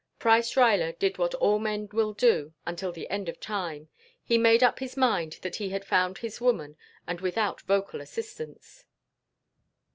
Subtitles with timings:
[0.17, 3.87] Price Ruyler did what all men will do until the end of time.
[4.23, 8.85] He made up his mind that he had found his woman and without vocal assistance.